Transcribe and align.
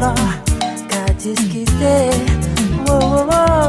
Got 0.00 0.16
qu'à 0.88 1.12
discuter. 1.12 2.10
Wow. 2.86 3.59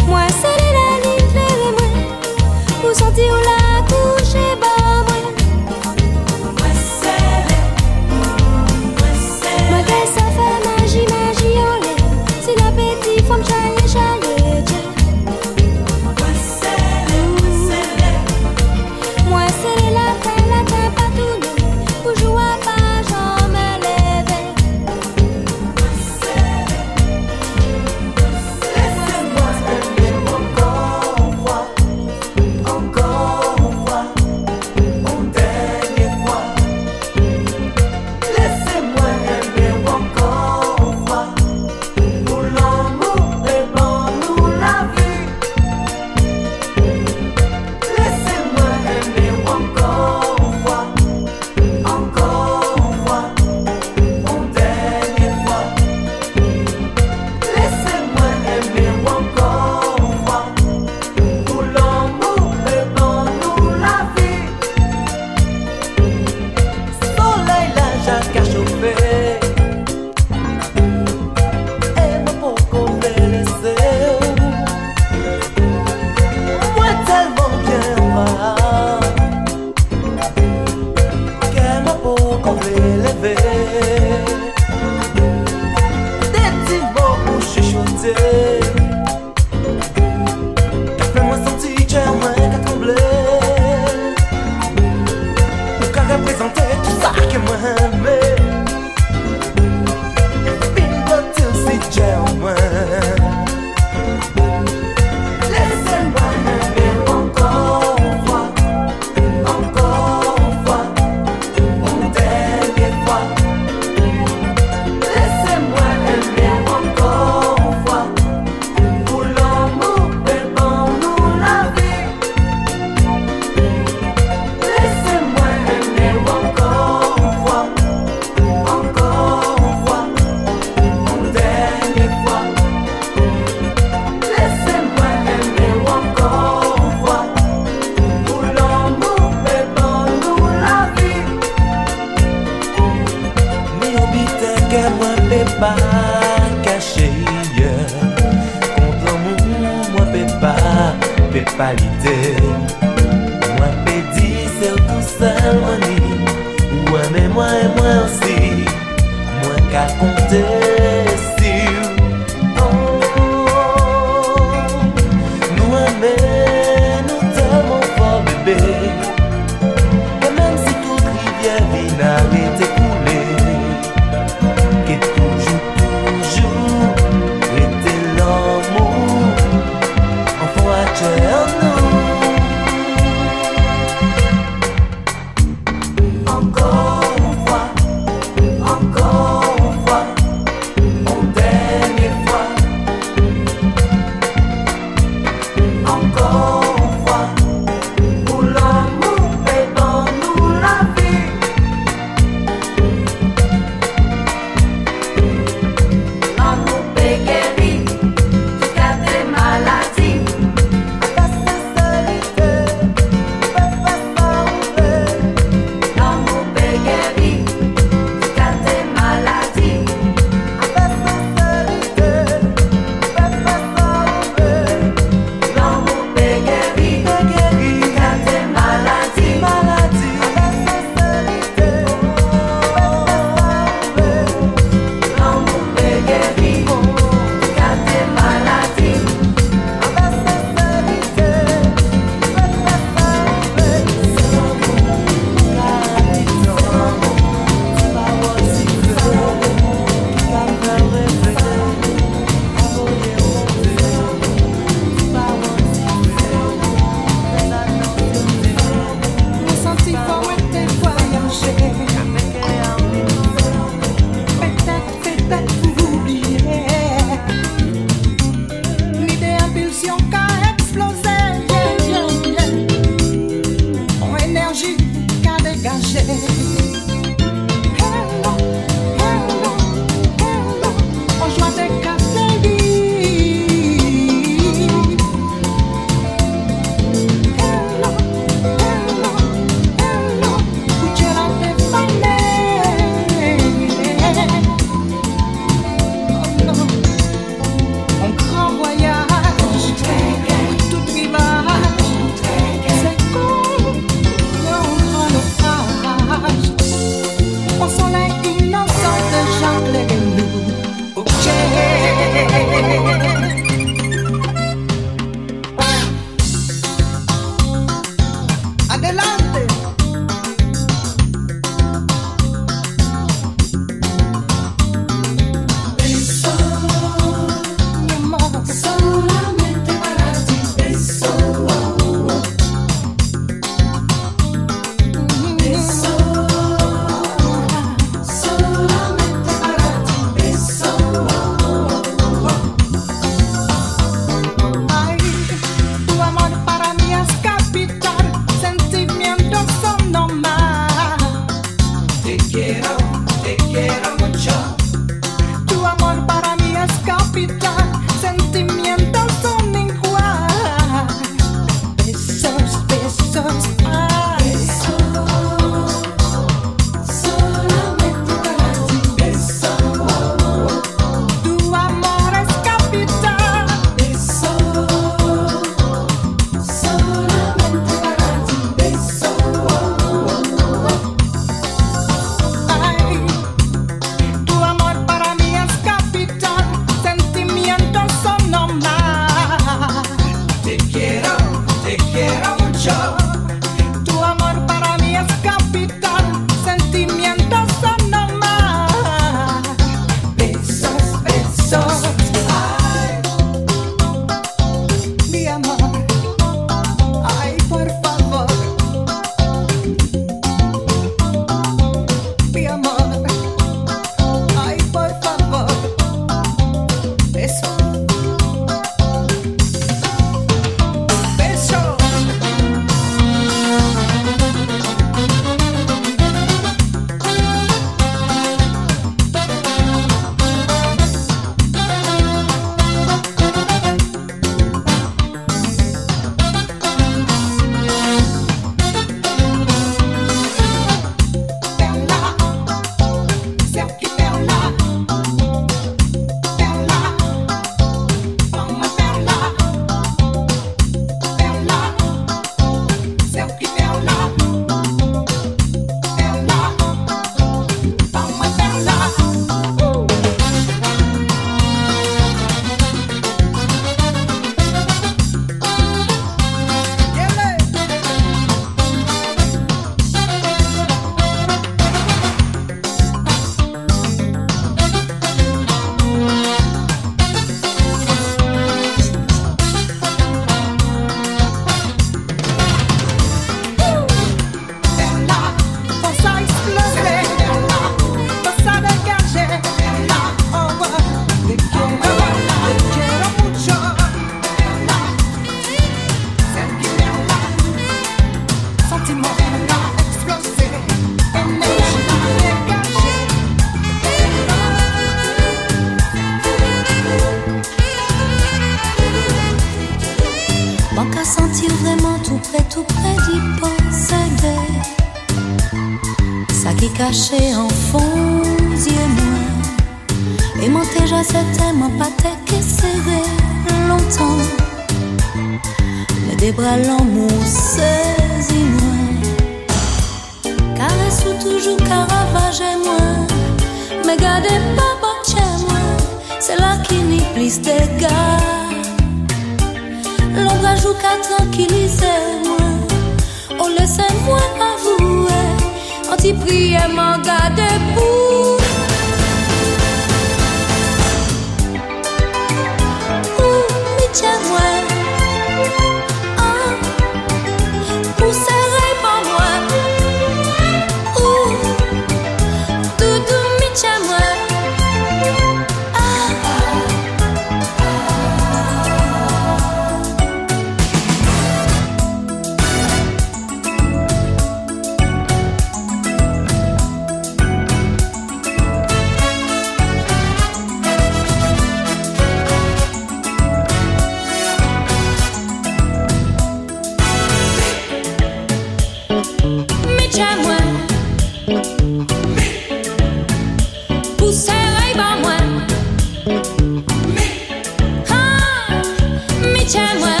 time 599.51 599.81
was 599.81 600.00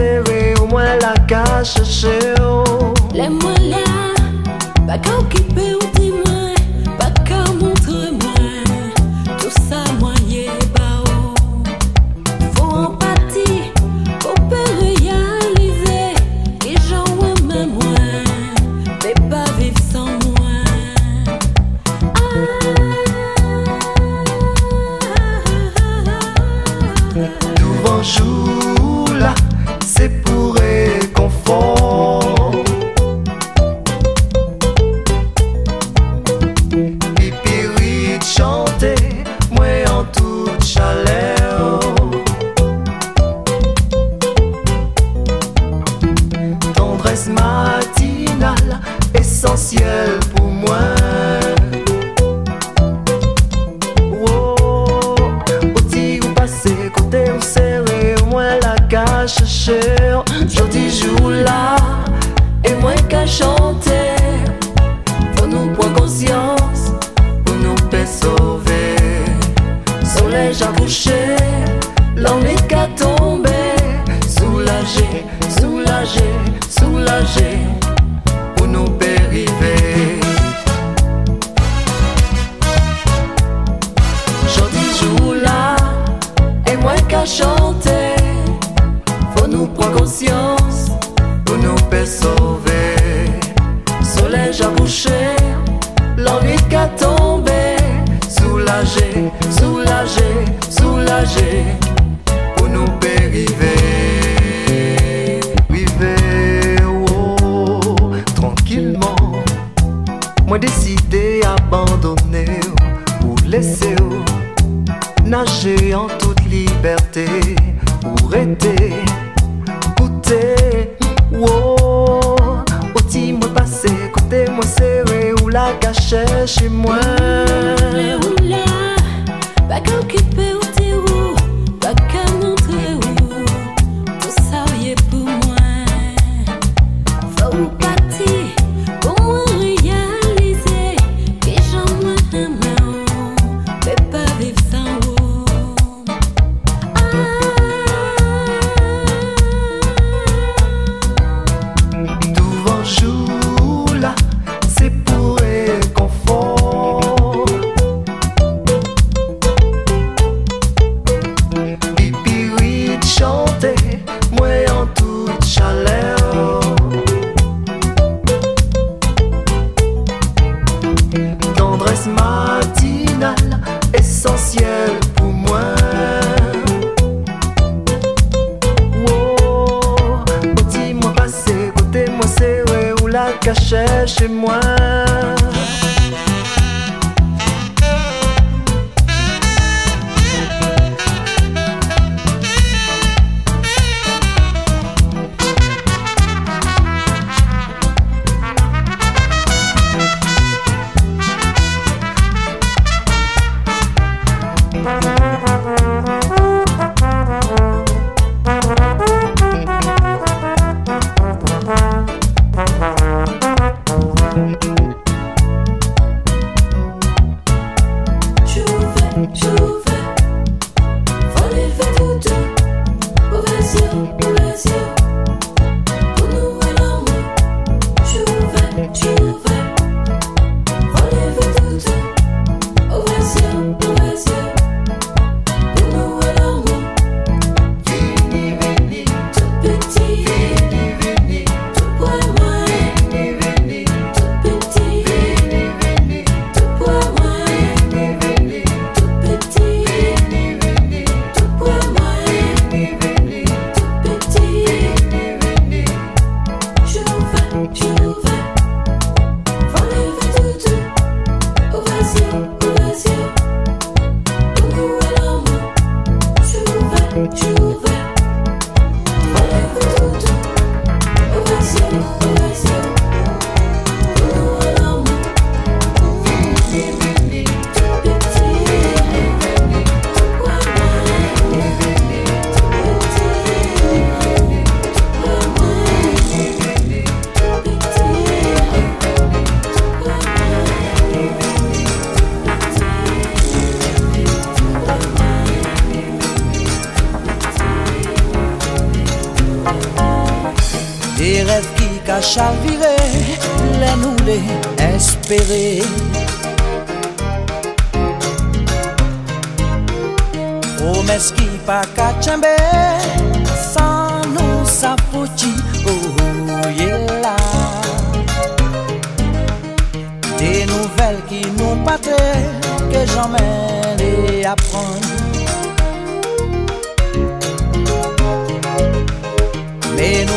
se 0.00 0.20
ve 0.20 0.54
humo 0.58 0.80
en 0.80 0.98
la 1.00 1.14
casa, 1.26 1.84
se 1.84 2.39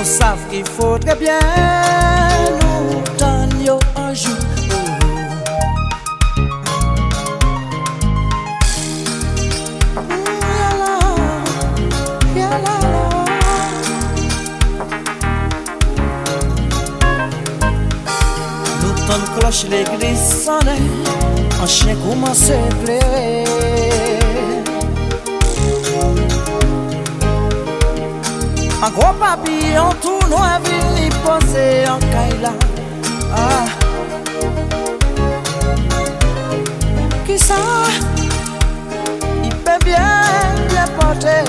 nous 0.04 0.10
savent 0.10 0.48
qu'il 0.50 0.66
faut 0.66 0.98
très 0.98 1.16
bien 1.16 1.40
nous 2.62 3.02
donner 3.18 3.70
un 3.96 4.14
jour. 4.14 4.34
Cloche 19.40 19.66
l'église 19.68 20.44
sonnait, 20.46 20.78
un 21.62 21.66
chien 21.66 21.96
commence 21.96 22.50
à 22.52 22.76
pleurer. 22.84 23.44
Un 28.86 28.90
gros 28.90 29.14
papillon 29.14 29.90
Bien, 39.86 40.14
bien 40.66 40.86
porter 41.00 41.44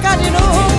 Macarino 0.02 0.71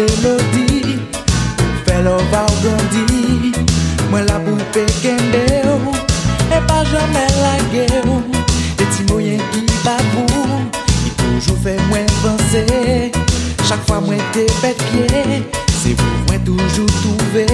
melodi 0.00 0.98
Fè 1.84 2.02
lò 2.02 2.16
va 2.32 2.44
ou 2.48 2.56
gondi 2.62 3.52
Mwen 4.10 4.24
la 4.26 4.38
pou 4.44 4.56
pe 4.74 4.84
kende 5.02 5.44
ou 5.72 5.94
E 6.50 6.60
pa 6.68 6.82
jomè 6.90 7.26
lage 7.42 7.86
ou 8.04 8.20
E 8.80 8.88
ti 8.94 9.06
mwen 9.10 9.42
ki 9.52 9.64
babou 9.84 10.60
Ki 10.72 11.12
toujou 11.20 11.58
fè 11.64 11.76
mwen 11.90 12.08
vansè 12.22 12.64
Chak 13.68 13.84
fwa 13.86 14.00
mwen 14.06 14.22
te 14.34 14.46
pet 14.60 14.80
pye 14.90 15.42
Se 15.80 15.94
pou 15.96 16.24
mwen 16.28 16.44
toujou 16.44 16.88
touve. 17.00 17.46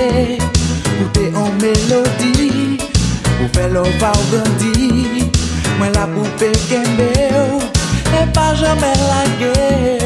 Ou 0.96 1.08
te 1.16 1.28
an 1.36 1.50
melodi 1.62 2.78
Ou 3.40 3.50
fè 3.56 3.68
lò 3.74 3.84
va 4.00 4.12
ou 4.14 4.30
gondi 4.34 5.26
Mwen 5.76 5.92
la 5.98 6.06
pou 6.14 6.36
pe 6.40 6.52
kende 6.70 7.10
ou 7.42 7.62
E 8.16 8.26
pa 8.32 8.52
jomè 8.56 8.94
lage 9.10 9.54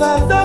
as 0.00 0.37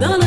Mwen 0.00 0.21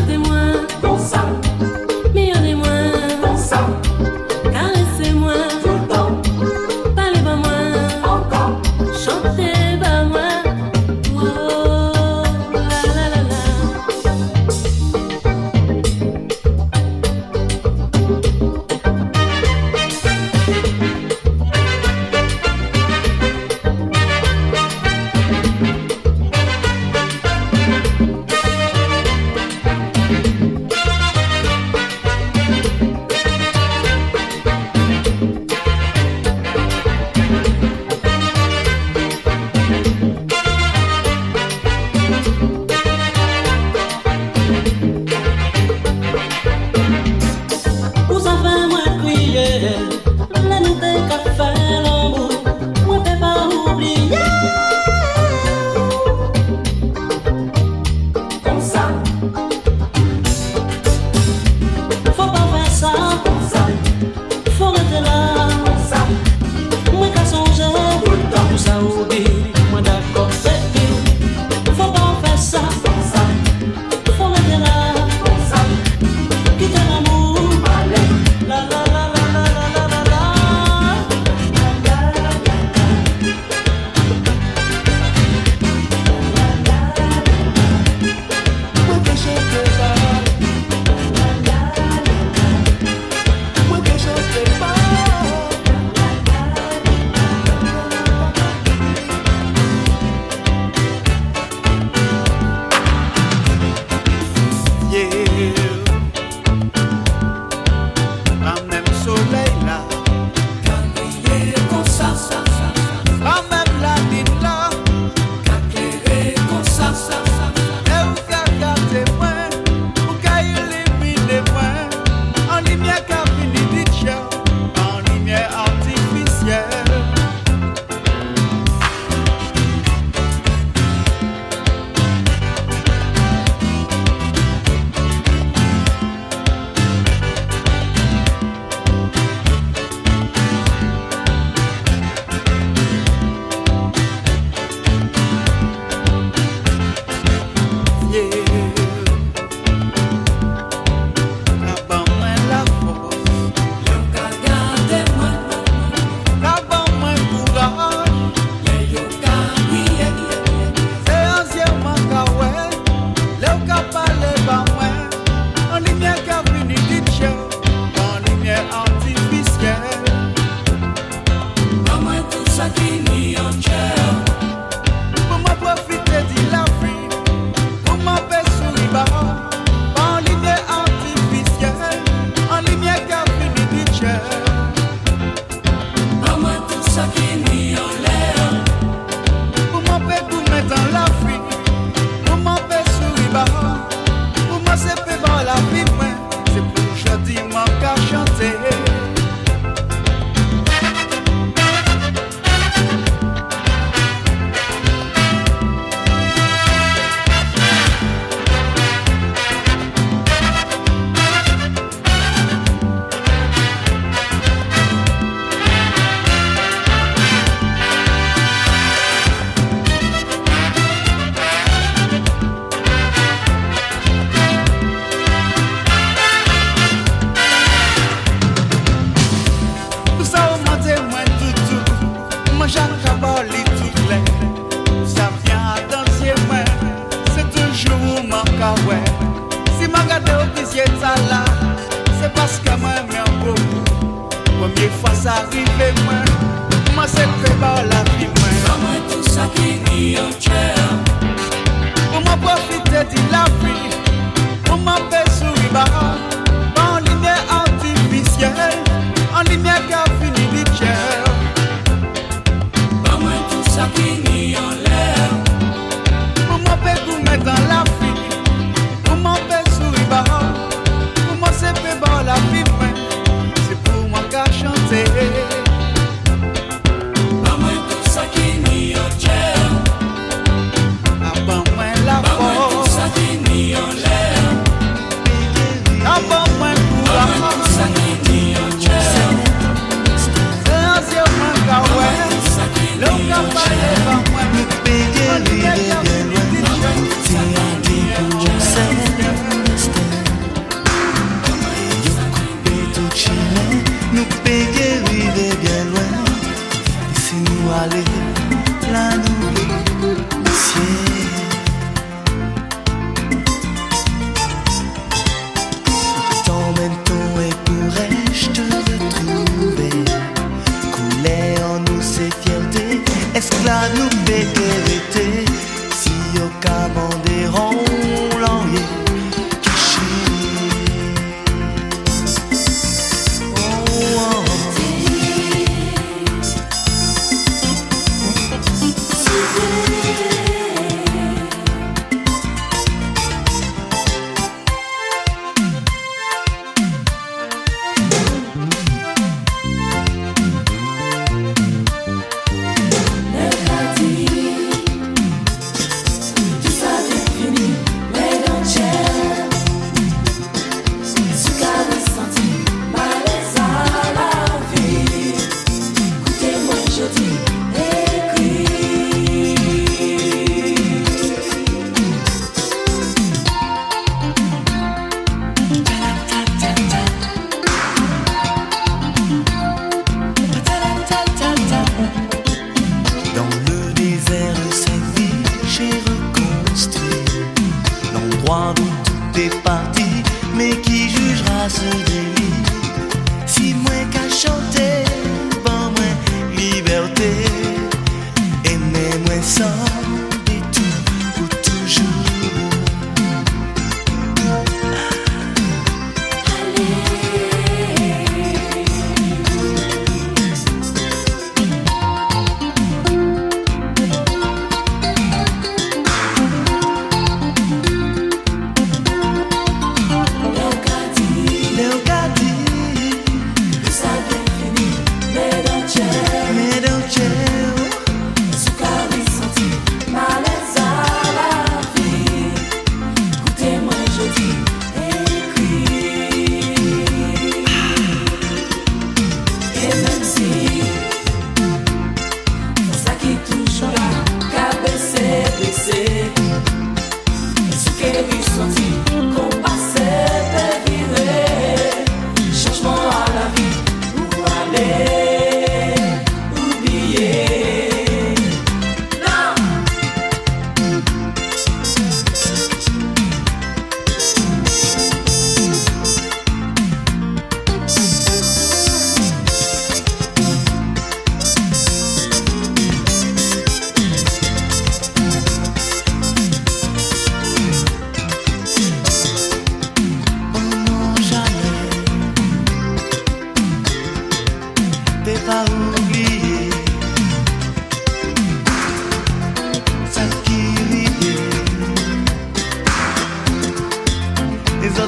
Cả 326.62 326.88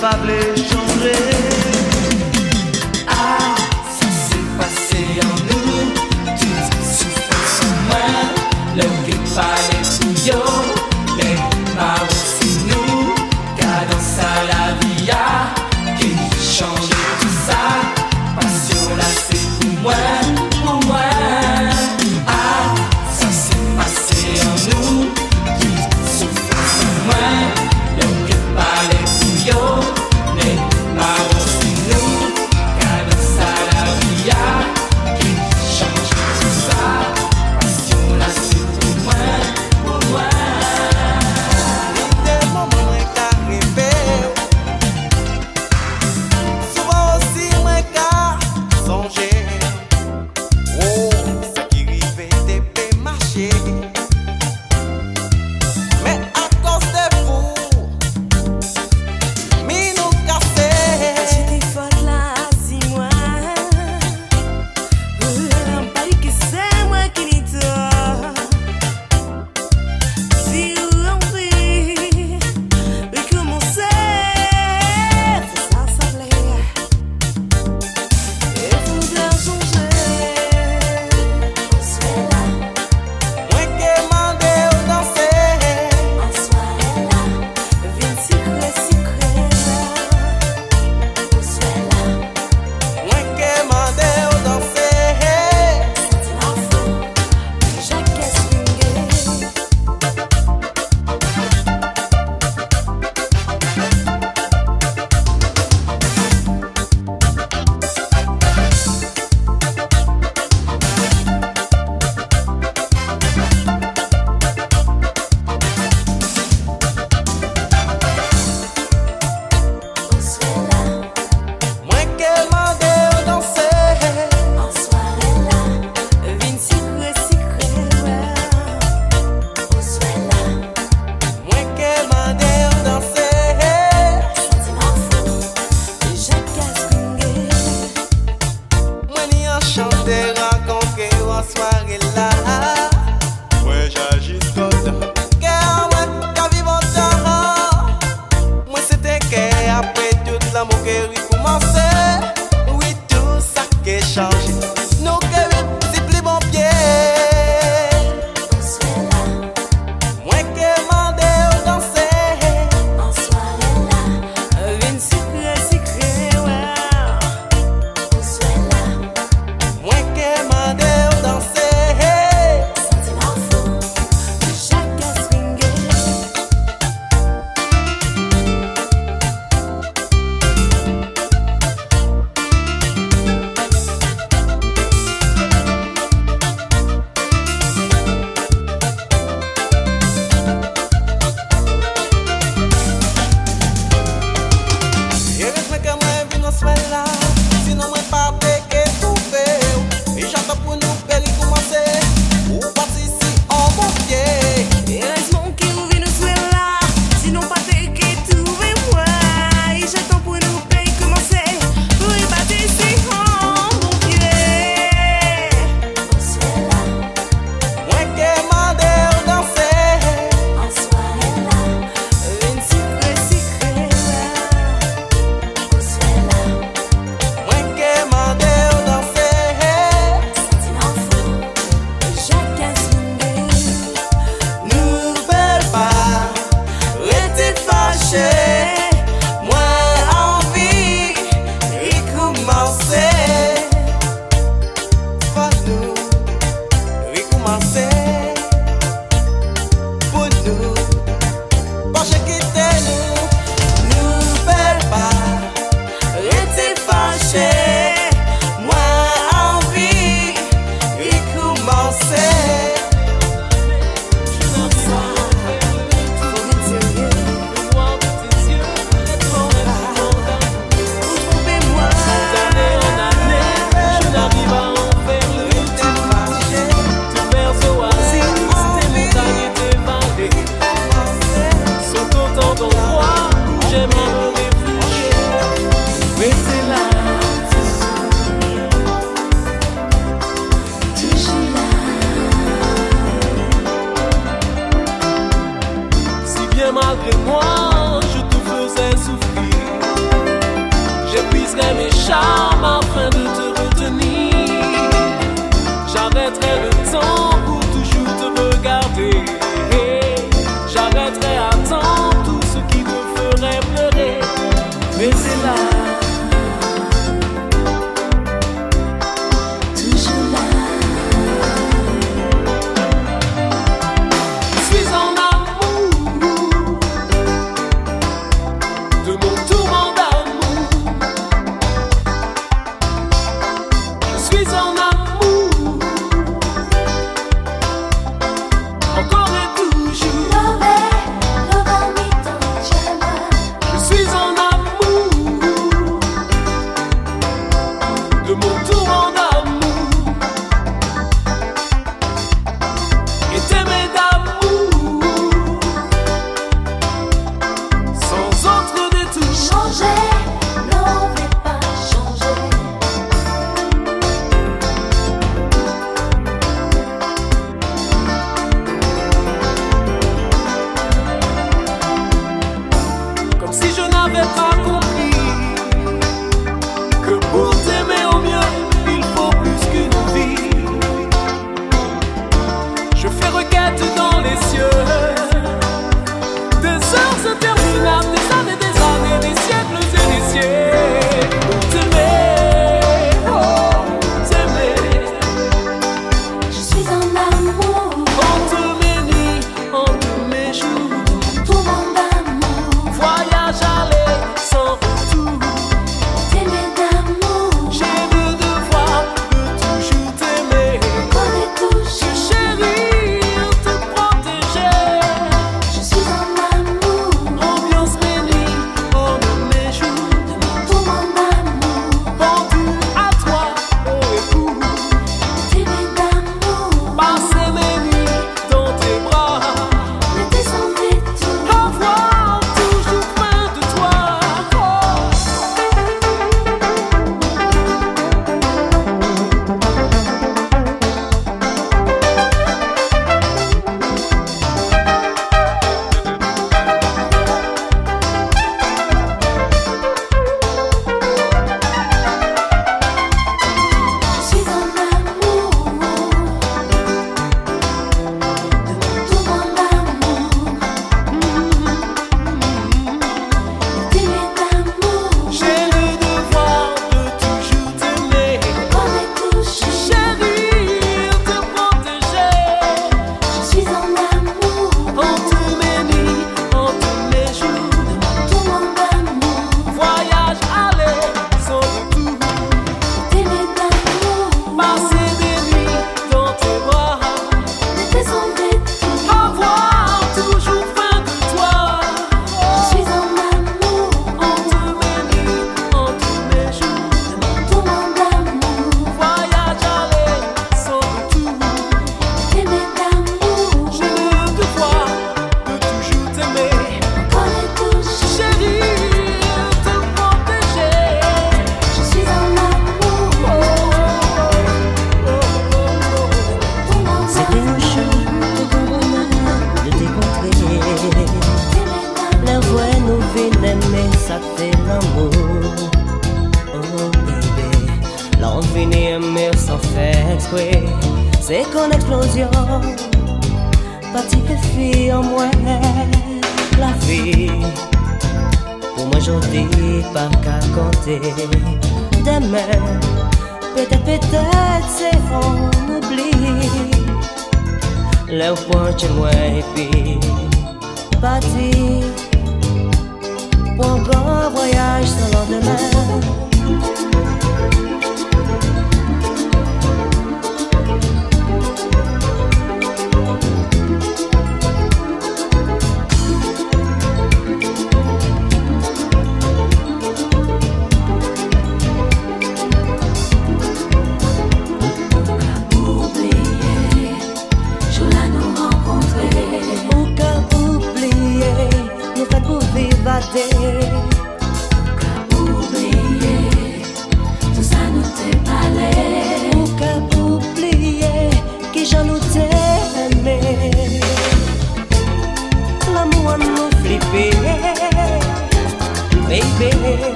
fable 0.00 0.56
changerez 0.56 1.59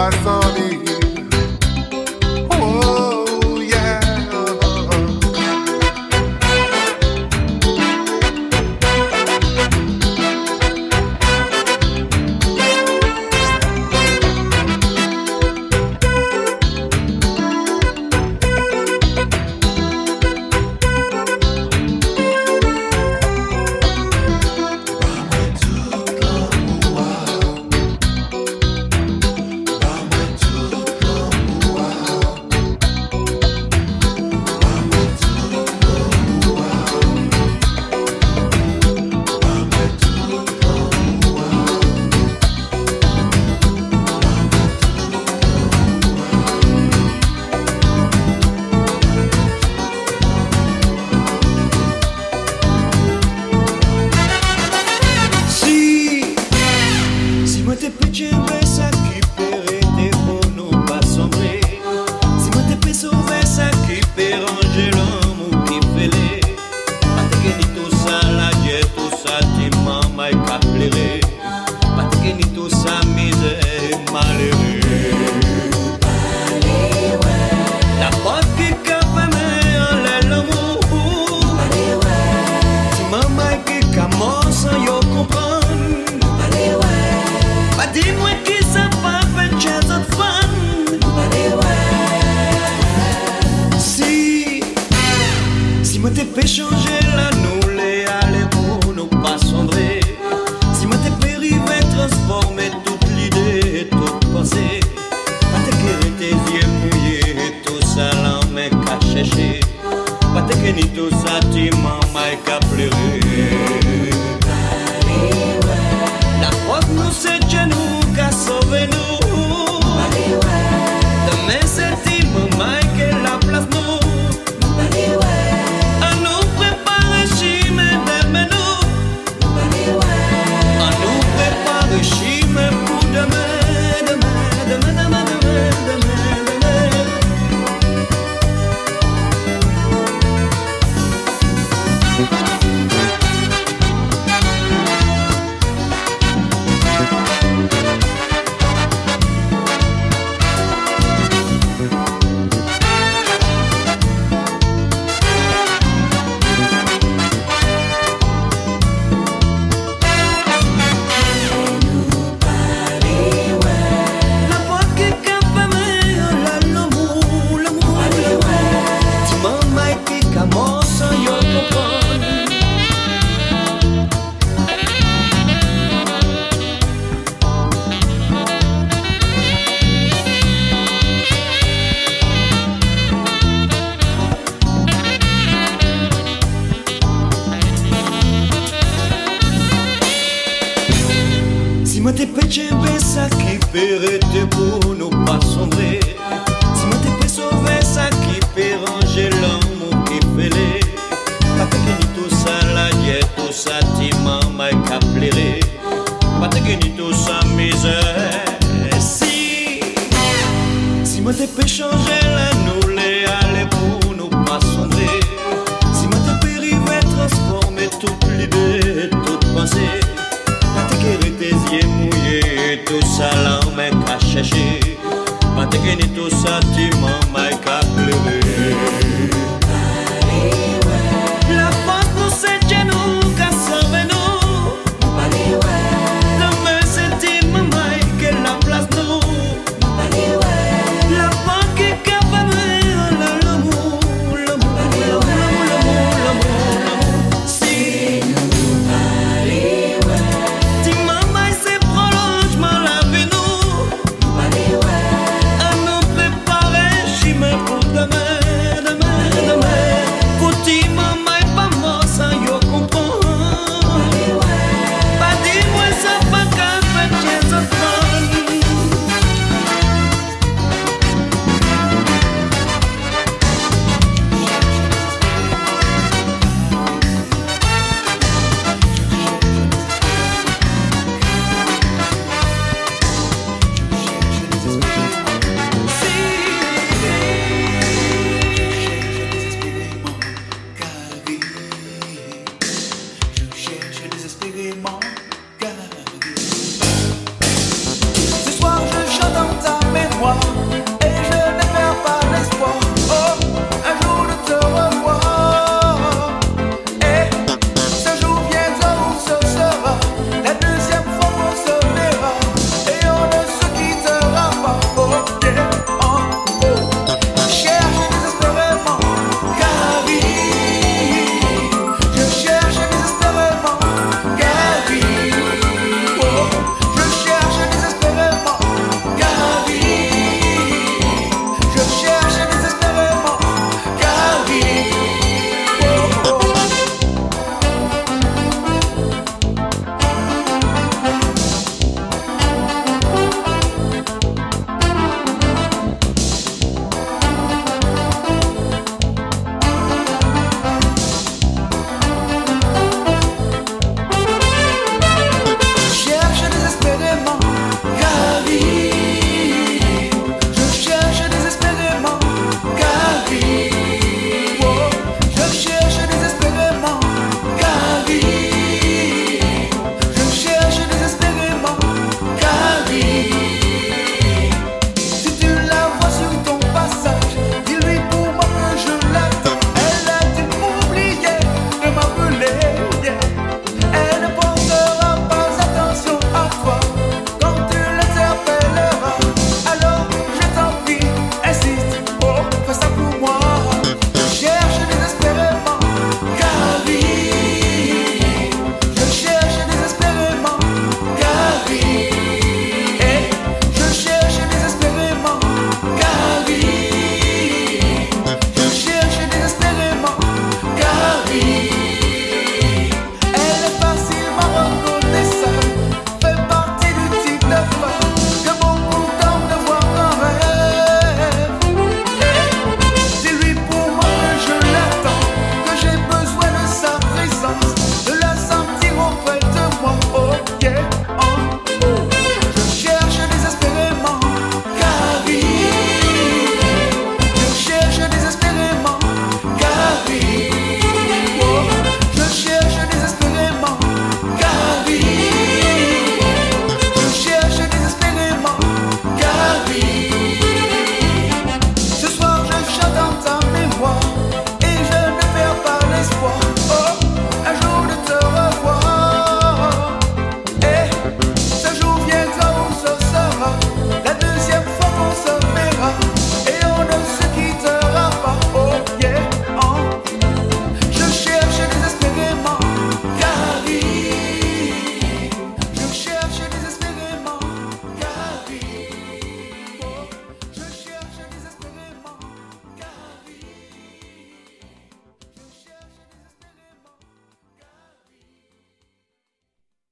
pasan 0.00 0.39